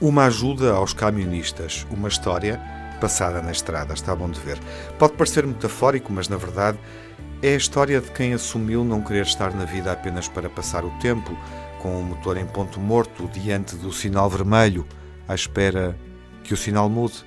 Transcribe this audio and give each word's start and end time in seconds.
Uma 0.00 0.26
ajuda 0.26 0.72
aos 0.72 0.92
camionistas, 0.92 1.86
uma 1.90 2.08
história 2.08 2.60
passada 3.00 3.42
na 3.42 3.52
estrada, 3.52 3.94
está 3.94 4.14
bom 4.14 4.30
de 4.30 4.40
ver. 4.40 4.58
Pode 4.98 5.14
parecer 5.14 5.46
metafórico, 5.46 6.12
mas 6.12 6.28
na 6.28 6.36
verdade 6.36 6.78
é 7.42 7.54
a 7.54 7.56
história 7.56 8.00
de 8.00 8.10
quem 8.10 8.32
assumiu 8.32 8.84
não 8.84 9.02
querer 9.02 9.22
estar 9.22 9.54
na 9.54 9.64
vida 9.64 9.92
apenas 9.92 10.26
para 10.26 10.48
passar 10.48 10.84
o 10.84 10.90
tempo, 10.98 11.36
com 11.80 12.00
o 12.00 12.02
motor 12.02 12.36
em 12.36 12.46
ponto 12.46 12.80
morto 12.80 13.28
diante 13.32 13.76
do 13.76 13.92
sinal 13.92 14.28
vermelho, 14.28 14.86
à 15.28 15.34
espera 15.34 15.96
que 16.42 16.54
o 16.54 16.56
sinal 16.56 16.88
mude. 16.88 17.24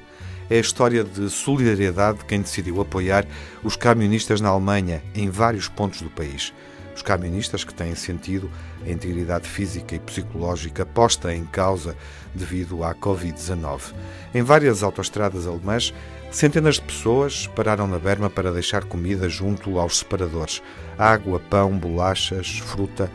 É 0.49 0.57
a 0.57 0.59
história 0.59 1.03
de 1.03 1.29
solidariedade 1.29 2.19
de 2.19 2.25
quem 2.25 2.41
decidiu 2.41 2.81
apoiar 2.81 3.25
os 3.63 3.77
camionistas 3.77 4.41
na 4.41 4.49
Alemanha, 4.49 5.01
em 5.15 5.29
vários 5.29 5.69
pontos 5.69 6.01
do 6.01 6.09
país. 6.09 6.53
Os 7.01 7.07
camionistas 7.07 7.63
que 7.63 7.73
têm 7.73 7.95
sentido 7.95 8.47
a 8.85 8.91
integridade 8.91 9.49
física 9.49 9.95
e 9.95 9.99
psicológica 9.99 10.85
posta 10.85 11.33
em 11.33 11.43
causa 11.45 11.97
devido 12.31 12.83
à 12.83 12.93
Covid-19. 12.93 13.95
Em 14.35 14.43
várias 14.43 14.83
autoestradas 14.83 15.47
alemãs, 15.47 15.91
centenas 16.29 16.75
de 16.75 16.83
pessoas 16.83 17.47
pararam 17.47 17.87
na 17.87 17.97
berma 17.97 18.29
para 18.29 18.51
deixar 18.51 18.83
comida 18.83 19.27
junto 19.27 19.79
aos 19.79 19.97
separadores: 19.97 20.61
água, 20.95 21.39
pão, 21.39 21.75
bolachas, 21.75 22.59
fruta, 22.59 23.09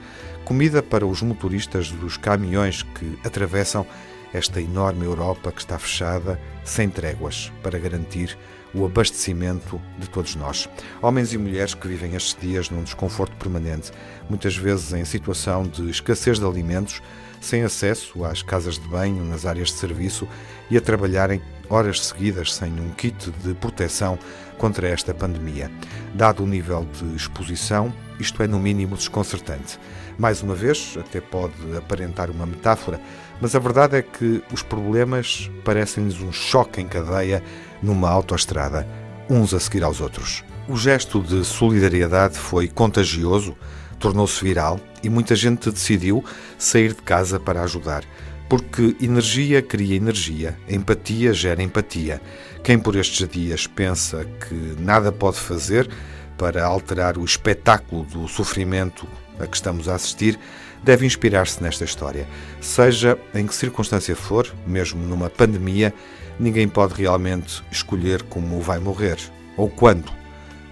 comida 0.45 0.83
para 0.83 1.07
os 1.07 1.23
motoristas 1.23 1.93
dos 1.93 2.17
caminhões 2.17 2.83
que 2.83 3.17
atravessam 3.25 3.87
esta 4.35 4.61
enorme 4.61 5.05
Europa 5.05 5.53
que 5.53 5.61
está 5.61 5.79
fechada, 5.79 6.41
sem 6.65 6.91
tréguas, 6.91 7.53
para 7.63 7.79
garantir 7.79 8.37
o 8.77 8.85
abastecimento 8.85 9.81
de 9.99 10.09
todos 10.09 10.37
nós. 10.37 10.69
Homens 11.01 11.33
e 11.33 11.39
mulheres 11.39 11.75
que 11.75 11.89
vivem 11.89 12.15
estes 12.15 12.37
dias 12.39 12.69
num 12.69 12.83
desconforto 12.83 13.35
permanente, 13.37 13.91
muitas 14.29 14.57
vezes 14.57 14.93
em 14.93 15.05
situação 15.05 15.63
de 15.63 15.89
escassez 15.89 16.39
de 16.39 16.45
alimentos, 16.45 17.01
sem 17.41 17.63
acesso 17.63 18.25
às 18.25 18.43
casas 18.43 18.79
de 18.79 18.87
banho, 18.87 19.25
nas 19.25 19.47
áreas 19.47 19.69
de 19.69 19.75
serviço 19.75 20.29
e 20.71 20.77
a 20.77 20.81
trabalharem 20.81 21.41
horas 21.69 22.01
seguidas 22.07 22.55
sem 22.55 22.73
um 22.73 22.91
kit 22.91 23.31
de 23.43 23.55
proteção 23.55 24.19
contra 24.59 24.89
esta 24.89 25.15
pandemia. 25.15 25.71
Dado 26.15 26.43
o 26.43 26.47
nível 26.47 26.87
de 26.93 27.17
exposição, 27.17 27.93
isto 28.19 28.43
é 28.43 28.47
no 28.47 28.59
mínimo 28.59 28.97
desconcertante. 28.97 29.79
Mais 30.19 30.43
uma 30.43 30.55
vez, 30.55 30.97
até 30.99 31.21
pode 31.21 31.55
aparentar 31.77 32.31
uma 32.31 32.47
metáfora, 32.47 33.01
mas 33.41 33.55
a 33.55 33.59
verdade 33.59 33.97
é 33.97 34.03
que 34.03 34.43
os 34.51 34.63
problemas 34.63 35.51
parecem-lhes 35.65 36.21
um 36.21 36.33
choque 36.33 36.81
em 36.81 36.89
cadeia 36.89 37.43
numa 37.83 38.09
autoestrada, 38.09 38.87
uns 39.29 39.55
a 39.55 39.61
seguir 39.61 39.83
aos 39.85 40.01
outros. 40.01 40.45
O 40.69 40.77
gesto 40.77 41.21
de 41.23 41.45
solidariedade 41.45 42.39
foi 42.39 42.69
contagioso, 42.69 43.57
tornou-se 43.99 44.43
viral 44.43 44.81
e 45.03 45.09
muita 45.09 45.35
gente 45.37 45.71
decidiu 45.71 46.25
sair 46.59 46.93
de 46.93 47.03
casa 47.03 47.39
para 47.39 47.63
ajudar. 47.63 48.05
Porque 48.49 48.97
energia 49.01 49.61
cria 49.61 49.97
energia, 49.97 50.57
empatia 50.69 51.33
gera 51.33 51.63
empatia. 51.63 52.21
Quem 52.63 52.79
por 52.79 52.97
estes 52.97 53.29
dias 53.29 53.67
pensa 53.67 54.25
que 54.25 54.77
nada 54.81 55.11
pode 55.11 55.39
fazer 55.39 55.89
para 56.37 56.65
alterar 56.65 57.19
o 57.19 57.25
espetáculo 57.25 58.05
do 58.05 58.29
sofrimento 58.29 59.07
a 59.39 59.47
que 59.47 59.57
estamos 59.57 59.89
a 59.89 59.95
assistir, 59.95 60.39
deve 60.83 61.07
inspirar-se 61.07 61.63
nesta 61.63 61.85
história. 61.85 62.27
Seja 62.61 63.19
em 63.35 63.47
que 63.47 63.55
circunstância 63.55 64.15
for, 64.15 64.53
mesmo 64.67 65.03
numa 65.03 65.31
pandemia, 65.31 65.93
ninguém 66.39 66.69
pode 66.69 66.95
realmente 66.95 67.63
escolher 67.71 68.23
como 68.25 68.61
vai 68.61 68.79
morrer 68.79 69.19
ou 69.57 69.69
quando, 69.69 70.13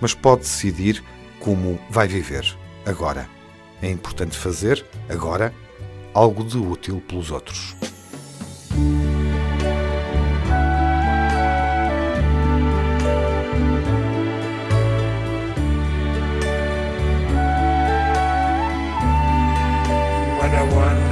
mas 0.00 0.14
pode 0.14 0.42
decidir 0.42 1.02
como 1.40 1.78
vai 1.90 2.06
viver 2.06 2.44
agora. 2.86 3.28
É 3.82 3.90
importante 3.90 4.36
fazer, 4.36 4.84
agora, 5.08 5.52
algo 6.12 6.44
de 6.44 6.56
útil 6.56 7.02
pelos 7.06 7.30
outros. 7.30 7.74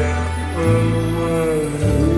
oh 0.05 2.12